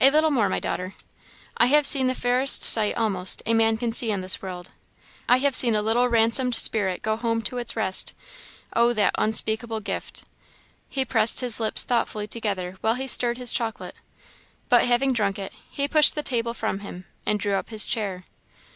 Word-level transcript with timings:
"A 0.00 0.10
little 0.10 0.32
more, 0.32 0.48
my 0.48 0.58
daughter; 0.58 0.94
I 1.56 1.66
have 1.66 1.86
seen 1.86 2.08
the 2.08 2.14
fairest 2.16 2.64
sight, 2.64 2.96
almost, 2.96 3.40
a 3.46 3.54
man 3.54 3.76
can 3.76 3.92
see 3.92 4.10
in 4.10 4.20
this 4.20 4.42
world. 4.42 4.72
I 5.28 5.36
have 5.38 5.54
seen 5.54 5.76
a 5.76 5.80
little 5.80 6.08
ransomed 6.08 6.56
spirit 6.56 7.02
go 7.02 7.16
home 7.16 7.40
to 7.42 7.56
its 7.58 7.76
rest. 7.76 8.12
Oh, 8.74 8.92
that 8.94 9.14
'unspeakable 9.16 9.78
gift!'" 9.78 10.24
He 10.88 11.04
pressed 11.04 11.38
his 11.38 11.60
lips 11.60 11.84
thoughtfully 11.84 12.26
together 12.26 12.78
while 12.80 12.94
he 12.94 13.06
stirred 13.06 13.38
his 13.38 13.52
chocolate; 13.52 13.94
but 14.68 14.86
having 14.86 15.12
drunk 15.12 15.38
it, 15.38 15.52
he 15.70 15.86
pushed 15.86 16.16
the 16.16 16.24
table 16.24 16.52
from 16.52 16.80
him, 16.80 17.04
and 17.24 17.38
drew 17.38 17.54
up 17.54 17.68
his 17.70 17.86
chair. 17.86 18.24